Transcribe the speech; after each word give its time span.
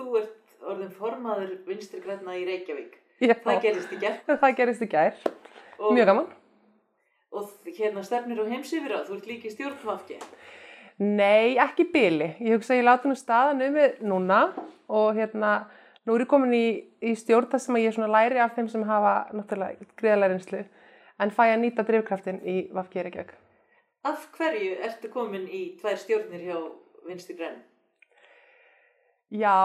Þú 0.00 0.16
ert 0.16 0.66
orðin 0.70 0.92
formaður 0.96 1.50
vinstri 1.68 2.00
græna 2.00 2.36
í 2.40 2.44
Reykjavík. 2.48 2.94
Já, 3.20 3.34
Það 3.44 3.58
gerist 3.66 3.90
í 3.92 3.98
gerð 4.00 4.30
það 4.42 4.54
gerist 4.56 4.84
í 4.84 4.88
gær. 4.88 5.16
og, 5.78 5.90
Mjög 5.92 6.06
gaman. 6.08 6.30
og 7.36 7.50
hérna 7.76 8.02
stefnir 8.04 8.40
á 8.40 8.44
heimsifir 8.48 8.94
þú 9.06 9.18
ert 9.18 9.26
líki 9.28 9.52
stjórnvafki. 9.52 10.16
Nei, 11.00 11.56
ekki 11.60 11.84
bíli. 11.92 12.30
Ég 12.40 12.56
hugsa 12.58 12.74
að 12.74 12.80
ég 12.80 12.86
láta 12.88 13.08
nú 13.08 13.16
staðan 13.16 13.60
um 13.64 13.76
við 13.76 14.00
núna 14.04 14.40
og 14.88 15.14
hérna, 15.16 15.52
nú 16.08 16.16
er 16.16 16.24
ég 16.24 16.28
komin 16.32 16.52
í, 16.56 16.64
í 17.00 17.12
stjórn 17.16 17.48
þar 17.52 17.62
sem 17.64 17.76
að 17.78 17.84
ég 17.86 17.94
svona 17.96 18.10
læri 18.12 18.40
af 18.42 18.56
þeim 18.56 18.68
sem 18.72 18.84
hafa 18.88 19.14
náttúrulega 19.36 19.88
greiðlega 20.00 20.32
reynslu 20.34 20.64
en 21.20 21.32
fæ 21.36 21.42
að 21.46 21.58
nýta 21.62 21.84
drifkraftin 21.88 22.40
í 22.44 22.56
Vafki 22.76 23.04
Reykjavík. 23.04 23.32
Af 24.08 24.26
hverju 24.36 24.76
ertu 24.84 25.08
komin 25.12 25.44
í 25.48 25.62
tvær 25.80 25.96
stjórnir 26.00 26.44
hjá 26.48 26.58
vinstri 27.08 27.36
græn? 27.36 27.60
Já, 29.30 29.62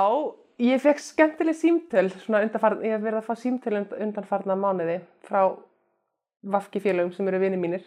ég 0.61 0.81
fekk 0.81 0.99
skemmtileg 1.01 1.55
símtöl, 1.57 2.09
undanfarn, 2.29 2.83
ég 2.85 2.93
hef 2.93 3.01
verið 3.01 3.17
að 3.17 3.25
fá 3.25 3.39
símtöl 3.41 3.79
und, 3.79 3.93
undanfarna 3.97 4.57
mánuði 4.59 4.99
frá 5.25 5.55
Vafki 6.45 6.77
félögum 6.77 7.09
sem 7.15 7.25
eru 7.25 7.39
vinið 7.41 7.61
mínir. 7.63 7.85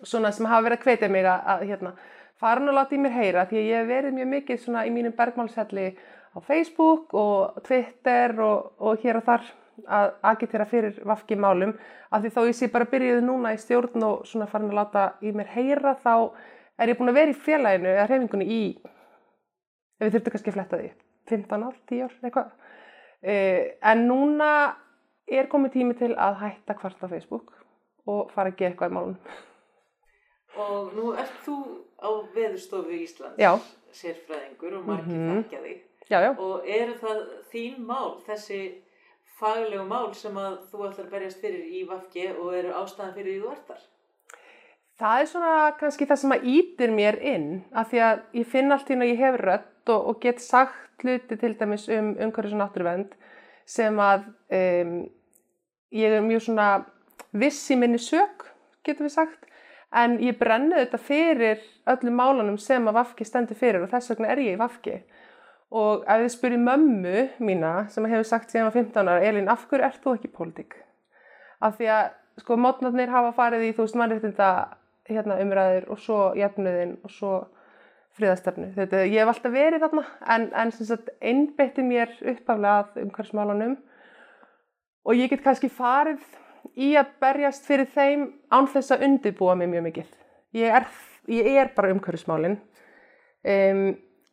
Svona 0.00 0.30
sem 0.32 0.48
hafa 0.48 0.64
verið 0.64 0.78
að 0.78 0.86
hvetja 0.86 1.10
mig 1.12 1.26
að, 1.28 1.42
að 1.52 1.64
hérna, 1.68 1.92
fara 2.40 2.64
og 2.64 2.78
láta 2.78 2.96
í 2.96 3.02
mér 3.02 3.12
heyra 3.12 3.44
því 3.50 3.58
að 3.60 3.68
ég 3.68 3.82
hef 3.82 3.90
verið 3.90 4.16
mjög 4.16 4.30
mikið 4.32 4.62
svona 4.62 4.86
í 4.88 4.94
mínum 4.94 5.16
bergmálshelli 5.18 5.86
á 6.32 6.38
Facebook 6.40 7.12
og 7.12 7.60
Twitter 7.68 8.32
og, 8.40 8.72
og 8.80 9.04
hér 9.04 9.20
og 9.20 9.28
þar 9.28 9.46
að 9.84 10.10
agitera 10.32 10.64
fyrir 10.68 10.96
Vafki 11.04 11.36
málum 11.36 11.76
af 12.08 12.24
því 12.24 12.32
þó 12.32 12.42
ég 12.48 12.56
sé 12.56 12.72
bara 12.72 12.88
byrjuð 12.88 13.20
núna 13.24 13.52
í 13.52 13.60
stjórn 13.60 14.08
og 14.08 14.24
svona 14.28 14.48
farin 14.48 14.72
að 14.72 14.80
láta 14.80 15.06
í 15.20 15.36
mér 15.36 15.52
heyra 15.52 15.92
þá 16.00 16.12
er 16.80 16.92
ég 16.92 16.96
búin 16.96 17.12
að 17.12 17.20
vera 17.20 17.32
í 17.32 17.40
félaginu 17.44 17.92
eða 17.92 18.08
reyfingunni 18.08 18.48
í 18.48 18.62
ef 20.00 20.06
við 20.06 20.12
þurftum 20.16 20.32
kannski 20.36 20.50
að 20.52 20.56
fletta 20.58 20.80
því 20.80 20.90
15 21.30 21.66
ár, 21.66 21.76
10 21.90 22.02
ár, 22.06 22.14
eitthvað 22.22 22.50
uh, 22.52 23.62
en 23.92 24.06
núna 24.08 24.50
er 25.26 25.48
komið 25.50 25.72
tími 25.76 25.96
til 25.98 26.12
að 26.14 26.36
hætta 26.44 26.74
hvart 26.78 27.02
á 27.02 27.06
Facebook 27.10 27.52
og 28.06 28.30
fara 28.30 28.52
að 28.52 28.56
gera 28.60 28.70
eitthvað 28.74 28.92
í 28.92 28.96
málunum 29.00 29.44
Og 30.56 30.94
nú 30.96 31.10
ert 31.20 31.34
þú 31.44 31.54
á 32.00 32.08
Veðurstofu 32.32 32.94
Íslands, 32.96 33.36
Já. 33.36 33.50
sérfræðingur 33.92 34.78
og 34.78 34.86
margir 34.88 35.18
Mhm. 35.18 35.42
þekkja 35.42 35.60
þig. 35.62 35.82
já, 36.08 36.18
já, 36.24 36.30
Og 36.40 36.64
eru 36.68 36.94
það 36.94 37.18
þín 37.52 37.78
mál, 37.84 38.22
þessi 38.24 38.60
faglegu 39.36 39.84
mál 39.84 40.14
sem 40.14 40.32
að 40.34 40.54
þú 40.70 40.86
ætlar 40.88 41.06
að 41.06 41.10
berjast 41.10 41.40
fyrir 41.42 41.60
í 41.68 41.82
Vafki 41.88 42.24
og 42.38 42.54
eru 42.54 42.72
ástæðan 42.72 43.14
fyrir 43.14 43.34
því 43.34 43.42
þú 43.42 43.50
ert 43.52 43.66
þar? 43.68 43.82
Það 45.00 45.20
er 45.20 45.30
svona 45.30 45.54
kannski 45.80 46.08
það 46.08 46.20
sem 46.22 46.34
að 46.36 46.46
ítir 46.52 46.92
mér 46.94 47.18
inn 47.20 47.48
af 47.76 47.90
því 47.90 48.02
að 48.08 48.22
ég 48.40 48.50
finn 48.52 48.72
allt 48.72 48.90
í 48.90 48.96
að 48.96 49.10
ég 49.10 49.22
hef 49.22 49.38
rödd 49.42 49.92
og, 49.92 50.06
og 50.10 50.20
get 50.22 50.40
sagt 50.42 51.04
hluti 51.04 51.36
til 51.36 51.52
dæmis 51.58 51.88
um 51.92 52.14
umhverfis 52.14 52.54
og 52.56 52.62
náttúruvend 52.62 53.16
sem 53.68 53.98
að 54.00 54.28
um, 54.56 54.94
ég 55.92 56.16
er 56.16 56.24
mjög 56.24 56.46
svona 56.46 56.68
viss 57.36 57.66
í 57.70 57.76
minni 57.76 58.00
sök, 58.00 58.46
getum 58.86 59.08
við 59.08 59.16
sagt 59.18 59.44
en 59.96 60.16
ég 60.22 60.38
brenni 60.38 60.78
þetta 60.78 61.00
fyrir 61.00 61.60
öllum 61.92 62.16
málunum 62.16 62.56
sem 62.60 62.88
að 62.88 62.96
Vafki 63.00 63.26
stendur 63.28 63.58
fyrir 63.58 63.84
og 63.84 63.92
þess 63.92 64.14
vegna 64.14 64.32
er 64.32 64.42
ég 64.42 64.56
í 64.56 64.60
Vafki 64.60 64.96
og 65.76 66.06
ef 66.06 66.22
þið 66.22 66.32
spyrir 66.32 66.62
mömmu 66.62 67.22
mína 67.42 67.74
sem 67.92 68.06
hefur 68.08 68.28
sagt 68.28 68.52
síðan 68.52 68.70
á 68.70 68.76
15 68.76 69.10
ára 69.10 69.22
Elín, 69.28 69.50
af 69.50 69.66
hverju 69.68 69.84
ert 69.84 70.02
þú 70.02 70.14
ekki 70.16 70.30
í 70.30 70.34
pólitík? 70.36 70.76
Af 71.60 71.76
því 71.78 71.90
að 71.90 72.08
sko 72.40 72.58
mótnarnir 72.60 73.12
hafa 73.12 73.32
farið 73.36 73.64
í 73.66 73.72
þú 73.74 73.86
veist 73.86 73.98
mannréttinda 73.98 74.50
hérna, 75.08 75.38
umræður 75.42 75.90
og 75.92 76.00
svo 76.02 76.20
jafnuðin 76.38 76.96
og 77.04 77.12
svo 77.12 77.34
friðastefnu. 78.16 78.70
Þetta, 78.76 79.02
ég 79.04 79.20
hef 79.20 79.32
alltaf 79.32 79.52
verið 79.52 79.84
þarna 79.84 80.04
en, 80.34 80.48
en 80.56 80.72
einbeitti 81.30 81.84
mér 81.84 82.14
uppaflega 82.22 82.78
að 82.80 83.02
umhverfsmálunum 83.04 83.76
og 85.06 85.20
ég 85.20 85.30
get 85.30 85.44
kannski 85.44 85.70
farið 85.72 86.24
í 86.74 86.94
að 86.98 87.12
berjast 87.22 87.66
fyrir 87.68 87.90
þeim 87.92 88.26
án 88.50 88.68
þess 88.72 88.94
að 88.94 89.06
undirbúa 89.06 89.54
mig 89.58 89.70
mjög 89.70 89.86
mikið. 89.90 90.10
Ég 90.56 90.78
er, 90.80 90.88
ég 91.30 91.60
er 91.60 91.72
bara 91.76 91.92
umhverfsmálin 91.94 92.56
um, 92.56 93.82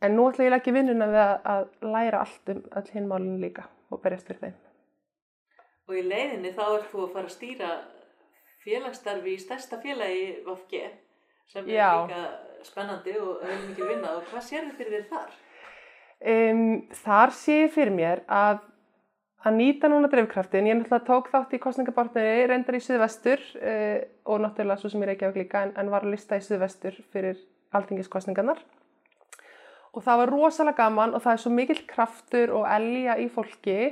en 0.03 0.15
nú 0.17 0.27
ætla 0.29 0.47
ég 0.47 0.57
ekki 0.57 0.75
vinnuna 0.75 1.09
við 1.11 1.23
að, 1.23 1.33
að 1.53 1.91
læra 1.93 2.23
allt 2.23 2.53
um 2.53 2.61
öll 2.79 2.87
hinn 2.95 3.09
málin 3.09 3.41
líka 3.43 3.67
og 3.91 4.01
berjast 4.03 4.29
fyrir 4.29 4.47
þeim. 4.47 4.55
Og 5.91 5.99
í 5.99 6.05
leiðinni 6.07 6.53
þá 6.55 6.63
ert 6.69 6.89
þú 6.91 7.03
að 7.03 7.13
fara 7.17 7.27
að 7.27 7.35
stýra 7.35 7.71
félagsstarfi 8.63 9.35
í 9.35 9.41
stærsta 9.41 9.79
félagi 9.83 10.43
Vafki 10.47 10.83
sem 11.51 11.67
er 11.67 11.75
Já. 11.75 11.89
líka 12.03 12.21
spennandi 12.63 13.15
og 13.19 13.41
hefur 13.43 13.65
mikið 13.69 13.89
vinna 13.91 14.13
og 14.17 14.29
hvað 14.31 14.45
sér 14.47 14.69
þið 14.69 14.77
fyrir 14.79 14.93
þér 14.97 15.09
þar? 15.11 15.33
Um, 16.23 16.61
þar 17.03 17.33
sé 17.35 17.57
ég 17.65 17.73
fyrir 17.73 17.91
mér 17.91 18.21
að, 18.31 18.61
að 19.43 19.57
nýta 19.57 19.89
núna 19.91 20.07
drifkraftin. 20.11 20.69
Ég 20.69 20.77
náttúrulega 20.79 21.09
tók 21.09 21.27
þátt 21.33 21.57
í 21.57 21.59
kostningabartinni, 21.65 22.45
reyndar 22.47 22.77
í 22.77 22.83
Suðvestur 22.83 23.43
uh, 23.59 23.97
og 24.31 24.39
náttúrulega 24.45 24.79
svo 24.79 24.93
sem 24.93 25.03
ég 25.03 25.11
reykjaði 25.11 25.43
líka 25.43 25.65
en, 25.67 25.75
en 25.75 25.91
var 25.91 26.07
að 26.07 26.15
lista 26.15 26.39
í 26.39 26.45
Suðvestur 26.45 26.95
fyrir 27.11 27.41
alþingiskostningarnar. 27.75 28.63
Og 29.93 30.01
það 30.05 30.23
var 30.23 30.31
rosalega 30.31 30.79
gaman 30.79 31.13
og 31.13 31.21
það 31.25 31.35
er 31.35 31.43
svo 31.43 31.51
mikill 31.53 31.83
kraftur 31.89 32.55
og 32.55 32.65
elja 32.71 33.19
í 33.21 33.27
fólki 33.29 33.91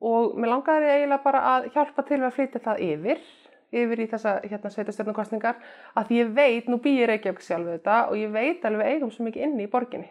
og 0.00 0.38
mér 0.40 0.54
langaði 0.54 0.94
eiginlega 0.94 1.24
bara 1.24 1.42
að 1.56 1.66
hjálpa 1.74 2.04
til 2.08 2.20
að 2.22 2.36
flytja 2.38 2.62
það 2.64 2.84
yfir, 2.86 3.24
yfir 3.70 4.02
í 4.02 4.06
þessa 4.10 4.38
hérna, 4.44 4.70
sveitastjörnukostningar 4.74 5.60
að 5.94 6.08
því 6.08 6.20
ég 6.20 6.32
veit, 6.36 6.70
nú 6.70 6.80
bý 6.82 6.96
ég 6.98 7.10
Reykjavík 7.10 7.44
sjálf 7.44 7.70
þetta 7.70 7.98
og 8.10 8.18
ég 8.18 8.32
veit 8.34 8.64
alveg 8.66 8.94
eigum 8.94 9.12
svo 9.14 9.26
mikið 9.26 9.46
inni 9.46 9.66
í 9.66 9.70
borginni. 9.70 10.10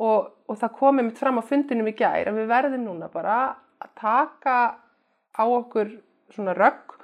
Og, 0.00 0.30
og 0.48 0.60
það 0.60 0.76
komið 0.78 1.08
mitt 1.08 1.18
fram 1.20 1.40
á 1.40 1.44
fundinum 1.44 1.90
í 1.90 1.96
gær 1.98 2.30
að 2.30 2.38
við 2.40 2.52
verðum 2.52 2.86
núna 2.86 3.10
bara 3.12 3.40
að 3.82 3.90
taka 4.00 4.58
á 5.34 5.44
okkur 5.44 5.90
svona 6.32 6.54
rögg 6.56 6.94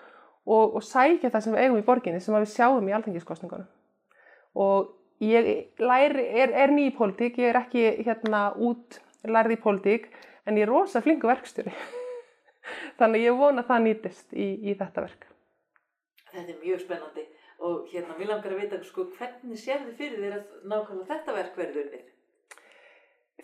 og, 0.47 0.79
og 0.79 0.83
sækja 0.87 1.33
það 1.33 1.45
sem 1.45 1.57
við 1.57 1.65
eigum 1.65 1.81
í 1.83 1.87
borginni 1.87 2.23
sem 2.23 2.37
við 2.37 2.53
sjáum 2.55 2.87
í 2.89 2.95
alþengiskostningunum 2.97 3.67
og 4.57 4.95
ég 5.21 5.69
læri, 5.83 6.25
er, 6.41 6.55
er 6.55 6.73
ný 6.73 6.89
í 6.89 6.97
pólitík, 6.97 7.39
ég 7.43 7.53
er 7.53 7.61
ekki 7.61 7.85
hérna 8.07 8.49
út 8.57 9.01
lærið 9.27 9.59
í 9.59 9.61
pólitík 9.61 10.11
en 10.47 10.57
ég 10.57 10.65
er 10.65 10.73
rosa 10.73 11.03
flingu 11.05 11.29
verkstjóri. 11.29 11.75
Þannig 12.99 13.27
ég 13.27 13.39
vona 13.39 13.65
að 13.65 13.73
það 13.73 13.87
nýtist 13.87 14.29
í, 14.33 14.49
í 14.71 14.77
þetta 14.79 15.05
verk 15.05 15.27
Þetta 16.37 16.53
er 16.53 16.61
mjög 16.61 16.85
spennandi 16.85 17.25
og 17.67 17.87
hérna, 17.89 18.15
mér 18.19 18.29
langar 18.35 18.53
að 18.53 18.61
vita 18.61 18.79
sko, 18.85 19.07
hvernig 19.17 19.61
sér 19.61 19.81
þið 19.87 19.95
fyrir 19.97 20.23
þér 20.25 20.35
að 20.37 20.69
nákvæmlega 20.69 21.09
þetta 21.15 21.37
verk 21.39 21.55
verður 21.57 21.83
unnið? 21.87 22.03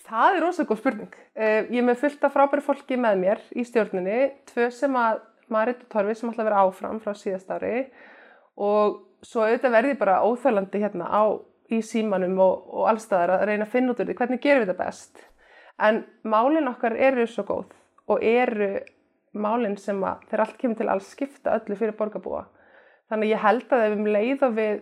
Það 0.02 0.36
er 0.36 0.42
rosa 0.42 0.66
góð 0.68 0.80
spurning. 0.82 1.14
Eh, 1.36 1.68
Ég 1.72 1.78
er 1.80 1.86
með 1.86 2.00
fullt 2.02 2.24
af 2.26 2.34
frábæri 2.34 2.64
fólki 2.64 2.98
með 3.00 3.20
mér 3.22 3.40
í 3.56 3.64
stjórninni, 3.64 4.18
tvö 4.50 4.68
sem 4.74 4.96
að 4.98 5.22
Marit 5.52 5.82
og 5.84 5.88
Torfi 5.92 6.16
sem 6.18 6.30
ætla 6.32 6.44
að 6.44 6.50
vera 6.50 6.62
áfram 6.66 7.00
frá 7.02 7.14
síðast 7.16 7.50
ári 7.52 7.86
og 8.56 9.02
svo 9.24 9.44
auðvitað 9.44 9.76
verði 9.76 9.98
bara 10.00 10.20
óþölandi 10.26 10.80
hérna 10.82 11.08
á 11.08 11.22
í 11.72 11.80
símanum 11.84 12.38
og, 12.42 12.64
og 12.72 12.88
allstaðar 12.92 13.36
að 13.36 13.44
reyna 13.48 13.66
að 13.66 13.74
finna 13.74 13.92
út 13.92 14.02
úr 14.02 14.10
því 14.10 14.16
hvernig 14.18 14.42
gerum 14.42 14.64
við 14.64 14.72
þetta 14.72 14.86
best. 14.86 15.22
En 15.80 16.02
málin 16.28 16.68
okkar 16.68 16.96
eru 16.96 17.26
svo 17.28 17.44
góð 17.48 17.76
og 18.12 18.24
eru 18.26 18.72
málin 19.32 19.78
sem 19.80 20.00
að 20.04 20.26
þeir 20.30 20.44
allt 20.44 20.58
kemur 20.60 20.80
til 20.80 20.90
alls 20.92 21.12
skipta 21.14 21.56
öllu 21.58 21.78
fyrir 21.78 21.96
borgarbúa. 21.96 22.44
Þannig 23.12 23.28
að 23.28 23.34
ég 23.34 23.42
held 23.44 23.72
að 23.76 23.82
ef 23.84 23.94
við 23.98 24.12
leið 24.16 24.44
og 24.46 24.52
við 24.56 24.76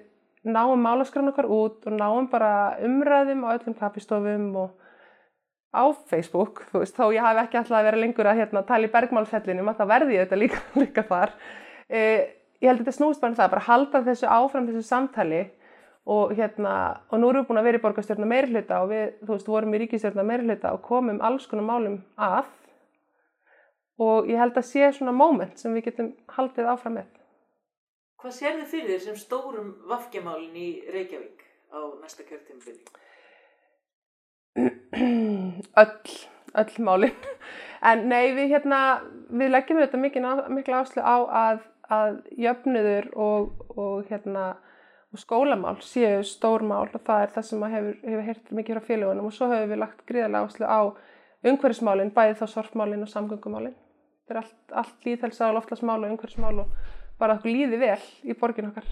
náum 0.47 0.85
málaskran 0.87 1.31
okkar 1.33 1.49
út 1.51 1.87
og 1.91 1.97
náum 1.97 2.29
bara 2.31 2.53
umræðum 2.87 3.43
á 3.43 3.59
öllum 3.59 3.75
kaffistofum 3.77 4.45
og 4.57 4.77
á 5.75 5.85
Facebook, 6.11 6.65
þú 6.71 6.83
veist, 6.83 6.95
þó 6.95 7.11
ég 7.15 7.27
hafi 7.27 7.43
ekki 7.45 7.59
alltaf 7.61 7.85
vera 7.87 7.99
lengur 7.99 8.31
að 8.31 8.41
hérna, 8.41 8.63
tala 8.67 8.87
í 8.87 8.93
bergmálfellinum 8.95 9.71
að 9.71 9.83
það 9.83 9.91
verði 9.93 10.17
ég 10.17 10.25
þetta 10.25 10.39
líka, 10.39 10.63
líka 10.83 11.05
þar. 11.11 11.35
Eh, 11.91 12.31
ég 12.63 12.71
held 12.71 12.81
að 12.81 12.85
þetta 12.85 12.97
snúst 12.97 13.23
bara 13.23 13.35
um 13.35 13.39
það, 13.39 13.53
bara 13.55 13.67
halda 13.69 14.03
þessu 14.09 14.31
áfram 14.31 14.71
þessu 14.71 14.87
samtali 14.87 15.43
og 16.11 16.35
hérna, 16.35 16.75
og 17.11 17.21
nú 17.21 17.31
erum 17.31 17.45
við 17.45 17.51
búin 17.51 17.61
að 17.61 17.69
vera 17.69 17.79
í 17.79 17.85
borgarstjórna 17.85 18.31
meiri 18.31 18.51
hluta 18.55 18.81
og 18.83 18.91
við, 18.91 19.07
þú 19.21 19.35
veist, 19.37 19.53
vorum 19.53 19.77
í 19.77 19.83
ríkistjórna 19.85 20.27
meiri 20.27 20.49
hluta 20.49 20.75
og 20.75 20.83
komum 20.87 21.23
alls 21.23 21.47
konar 21.51 21.67
málum 21.69 22.01
að 22.15 22.51
og 24.01 24.31
ég 24.31 24.41
held 24.41 24.57
að 24.57 24.71
sé 24.71 24.91
svona 24.97 25.13
moment 25.13 25.59
sem 25.61 25.75
við 25.77 25.91
getum 25.91 26.15
haldið 26.33 26.71
áfram 26.73 26.97
með. 26.99 27.20
Hvað 28.21 28.35
sér 28.37 28.59
þið 28.59 28.67
fyrir 28.69 28.91
þér 28.91 29.05
sem 29.07 29.17
stórum 29.17 29.69
vafkjamálin 29.89 30.57
í 30.61 30.69
Reykjavík 30.93 31.39
á 31.73 31.81
næsta 32.03 32.27
kjörtímabili? 32.29 32.83
öll, 35.83 36.17
öll 36.63 36.85
málin. 36.85 37.17
En 37.81 38.03
nei, 38.11 38.35
við, 38.37 38.51
hérna, 38.51 38.79
við 39.33 39.55
leggjum 39.55 39.79
þetta 39.81 39.99
mikil, 40.05 40.75
áslu 40.77 41.01
á 41.01 41.17
að, 41.33 41.63
að 41.89 42.19
jöfnuður 42.37 43.07
og, 43.17 43.63
og, 43.73 44.03
hérna, 44.11 44.43
og 45.09 45.23
skólamál 45.23 45.79
séu 45.81 46.19
stór 46.29 46.61
mál 46.61 46.91
og 46.91 47.01
það 47.07 47.25
er 47.25 47.33
það 47.39 47.47
sem 47.49 47.65
hefur, 47.73 47.97
hefur 48.05 48.27
heyrt 48.27 48.53
mikið 48.59 48.77
frá 48.77 48.91
félagunum 48.91 49.31
og 49.31 49.33
svo 49.33 49.49
hefur 49.49 49.73
við 49.73 49.81
lagt 49.81 50.05
gríðarlega 50.11 50.51
áslu 50.51 50.69
á 50.69 50.81
umhverfismálin, 51.41 52.13
bæði 52.13 52.37
þá 52.43 52.47
sorfmálin 52.53 53.09
og 53.09 53.15
samgöngumálin. 53.15 53.79
Þetta 54.29 54.37
er 54.37 54.43
allt, 54.43 54.61
allt 54.85 55.09
líðhelsa 55.09 55.49
og 55.49 55.57
loftlasmál 55.57 56.03
og 56.03 56.13
umhverfismál 56.13 56.67
og 56.67 56.77
bara 57.21 57.39
að 57.39 57.49
líði 57.51 57.81
vel 57.81 58.01
í 58.25 58.37
borgin 58.37 58.71
okkar. 58.71 58.89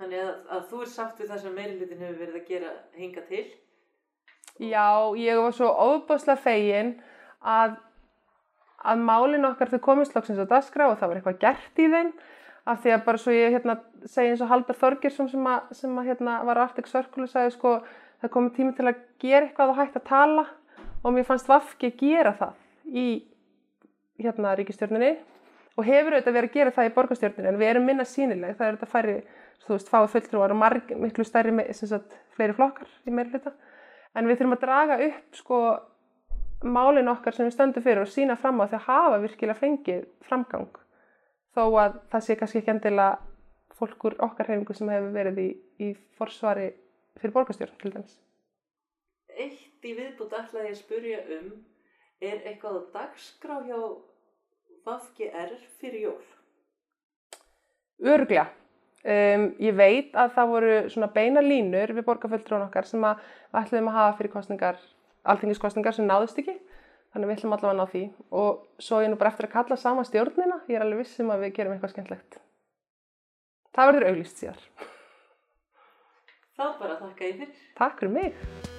Þannig 0.00 0.20
að, 0.24 0.34
að 0.56 0.62
þú 0.70 0.80
er 0.82 0.90
sátt 0.90 1.20
við 1.22 1.30
það 1.30 1.42
sem 1.44 1.58
meirilutin 1.58 2.02
hefur 2.02 2.20
verið 2.22 2.38
að 2.40 2.48
gera 2.48 2.70
hinga 2.98 3.24
til? 3.28 3.44
Já, 4.58 4.86
ég 5.18 5.40
var 5.42 5.54
svo 5.54 5.68
óbáslega 5.70 6.40
fegin 6.42 6.94
að, 7.40 7.76
að 8.82 9.04
málin 9.06 9.46
okkar 9.48 9.70
þau 9.72 9.80
komist 9.82 10.14
loksins 10.14 10.42
á 10.42 10.46
dagskrá 10.50 10.88
og 10.90 10.98
það 11.00 11.10
var 11.10 11.20
eitthvað 11.20 11.40
gert 11.42 11.82
í 11.82 11.90
þeim 11.90 12.12
af 12.70 12.80
því 12.80 12.94
að 12.94 13.04
bara 13.06 13.20
svo 13.20 13.34
ég 13.34 13.52
hérna, 13.52 13.76
segi 14.08 14.32
eins 14.32 14.42
og 14.44 14.50
Haldar 14.50 14.78
Þorgirsson 14.80 15.28
sem, 15.30 15.46
að, 15.50 15.74
sem 15.76 15.98
að, 16.00 16.08
hérna, 16.10 16.38
var 16.48 16.60
á 16.60 16.64
Arctic 16.64 16.88
Circle 16.88 17.26
og 17.26 17.32
sagði 17.32 17.54
sko 17.56 17.74
það 18.22 18.32
komið 18.36 18.54
tími 18.56 18.76
til 18.78 18.88
að 18.88 19.02
gera 19.20 19.48
eitthvað 19.48 19.74
og 19.74 19.80
hægt 19.82 19.98
að 20.00 20.06
tala 20.08 20.46
og 21.04 21.12
mér 21.12 21.26
fannst 21.28 21.50
Vafki 21.50 21.90
gera 22.00 22.32
það 22.38 22.94
í 22.94 23.06
hérna 24.22 24.54
ríkistjórninni 24.56 25.12
og 25.74 25.86
hefur 25.88 26.14
auðvitað 26.14 26.36
verið 26.36 26.50
að 26.50 26.58
gera 26.58 26.74
það 26.74 26.88
í 26.88 26.92
borgarstjórninni 26.98 27.50
en 27.50 27.58
við 27.60 27.70
erum 27.72 27.88
minna 27.88 28.06
sínileg, 28.06 28.54
það 28.58 28.66
er 28.66 28.74
auðvitað 28.74 28.92
færi 28.92 29.16
þú 29.64 29.72
veist, 29.76 29.90
fáið 29.90 30.12
fulltrúar 30.12 30.54
og 30.54 30.60
marg, 30.60 30.94
miklu 31.00 31.24
stærri 31.26 31.54
sem 31.72 31.90
sagt, 31.90 32.14
fleiri 32.36 32.56
flokkar 32.56 32.90
í 33.06 33.14
meira 33.14 33.32
hluta. 33.32 33.54
En 34.14 34.28
við 34.28 34.38
þurfum 34.38 34.56
að 34.56 34.64
draga 34.64 34.98
upp 35.08 35.38
sko 35.38 35.60
málin 36.64 37.10
okkar 37.10 37.36
sem 37.36 37.48
við 37.48 37.56
stöndum 37.56 37.84
fyrir 37.84 38.04
og 38.04 38.10
sína 38.10 38.36
fram 38.40 38.60
á 38.62 38.68
því 38.68 38.78
að 38.78 38.88
hafa 38.88 39.20
virkilega 39.24 39.60
fengið 39.60 40.04
framgang. 40.28 40.80
Þó 41.54 41.64
að 41.80 41.98
það 42.12 42.26
sé 42.26 42.36
kannski 42.38 42.60
ekki 42.60 42.74
endilega 42.74 43.18
fólkur 43.74 44.16
okkar 44.22 44.52
hefingu 44.52 44.76
sem 44.76 44.90
hefur 44.92 45.12
verið 45.14 45.40
í, 45.42 45.48
í 45.82 45.88
forsvari 46.18 46.70
fyrir 47.18 47.34
borgarstjórn 47.34 47.78
til 47.80 47.92
dæmis. 47.94 48.16
Eitt 49.34 49.84
í 49.84 49.94
viðbútt 49.96 50.34
ætlaði 50.38 50.70
ég 50.70 50.78
spurja 50.78 51.22
um 51.38 51.48
er 52.22 52.44
eitthvað 52.46 52.84
dagskrá 52.94 53.60
hjá 53.66 53.78
VFGR 54.84 55.56
fyrir 55.80 56.00
jól? 56.00 56.20
Örgla. 58.04 58.48
Um, 59.04 59.50
ég 59.60 59.76
veit 59.76 60.14
að 60.16 60.30
það 60.36 60.50
voru 60.50 60.76
svona 60.92 61.10
beina 61.12 61.42
línur 61.44 61.92
við 61.92 62.06
borgarfjöldrún 62.06 62.64
okkar 62.66 62.88
sem 62.88 63.04
að 63.04 63.20
við 63.52 63.58
ætlaðum 63.60 63.90
að 63.90 63.98
hafa 63.98 64.14
fyrir 64.20 64.32
kostningar, 64.32 64.78
alþingiskostningar 65.28 65.96
sem 65.96 66.08
náðust 66.08 66.40
ekki. 66.40 66.56
Þannig 67.12 67.30
við 67.30 67.36
ætlum 67.36 67.54
allavega 67.54 67.74
að 67.74 67.80
ná 67.80 67.92
því 67.92 68.04
og 68.40 68.64
svo 68.82 69.00
er 69.00 69.12
nú 69.12 69.20
bara 69.20 69.30
eftir 69.30 69.46
að 69.46 69.54
kalla 69.54 69.78
sama 69.78 70.06
stjórnina. 70.08 70.62
Ég 70.72 70.80
er 70.80 70.86
alveg 70.86 71.04
vissum 71.04 71.30
að 71.30 71.46
við 71.46 71.56
gerum 71.60 71.76
eitthvað 71.76 71.94
skemmtlegt. 71.94 72.40
Það 73.76 73.90
verður 73.92 74.08
auglýst 74.10 74.40
síðar. 74.40 74.68
Þá 76.54 76.64
bara 76.80 77.02
þakka 77.02 77.28
ég 77.28 77.42
fyrir. 77.42 77.66
Takk 77.78 78.00
fyrir 78.00 78.16
mig. 78.18 78.73